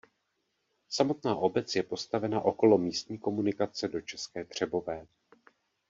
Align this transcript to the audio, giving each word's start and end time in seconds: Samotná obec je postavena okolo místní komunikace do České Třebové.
Samotná 0.89 1.35
obec 1.35 1.75
je 1.75 1.83
postavena 1.83 2.41
okolo 2.41 2.77
místní 2.77 3.17
komunikace 3.17 3.87
do 3.87 4.01
České 4.01 4.45
Třebové. 4.45 5.07